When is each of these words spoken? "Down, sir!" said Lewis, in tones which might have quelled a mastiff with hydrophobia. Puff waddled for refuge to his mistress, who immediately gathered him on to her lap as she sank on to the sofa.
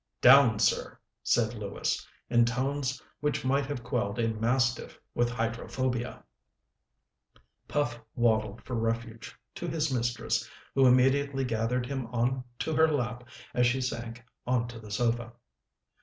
"Down, 0.19 0.57
sir!" 0.57 0.97
said 1.21 1.53
Lewis, 1.53 2.07
in 2.27 2.45
tones 2.45 2.99
which 3.19 3.45
might 3.45 3.67
have 3.67 3.83
quelled 3.83 4.17
a 4.17 4.29
mastiff 4.29 4.97
with 5.13 5.29
hydrophobia. 5.29 6.23
Puff 7.67 7.99
waddled 8.15 8.63
for 8.63 8.73
refuge 8.73 9.35
to 9.53 9.67
his 9.67 9.93
mistress, 9.93 10.49
who 10.73 10.87
immediately 10.87 11.43
gathered 11.45 11.85
him 11.85 12.07
on 12.07 12.43
to 12.57 12.73
her 12.73 12.87
lap 12.87 13.25
as 13.53 13.67
she 13.67 13.79
sank 13.79 14.23
on 14.47 14.67
to 14.69 14.79
the 14.79 14.89
sofa. 14.89 15.33